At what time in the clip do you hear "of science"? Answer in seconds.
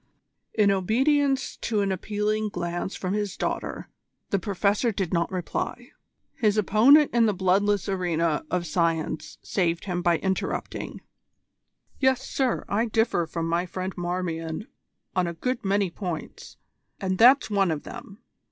8.49-9.37